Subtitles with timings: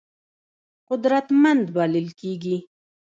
[0.89, 2.57] قدرتمند بلل کېږي.